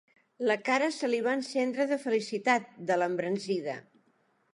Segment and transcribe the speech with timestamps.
[0.51, 3.77] La cara se li va encendre de felicitat, de l'embranzida.